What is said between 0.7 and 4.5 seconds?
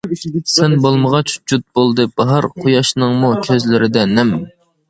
بولمىغاچ جۇت بولدى باھار، قۇياشنىڭمۇ كۆزلىرىدە نەم.